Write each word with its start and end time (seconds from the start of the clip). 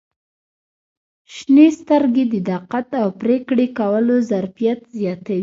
•شنې 1.33 1.67
سترګې 1.79 2.23
د 2.33 2.35
دقت 2.51 2.87
او 3.01 3.07
پرېکړې 3.21 3.65
کولو 3.79 4.15
ظرفیت 4.31 4.79
زیاتوي. 4.97 5.39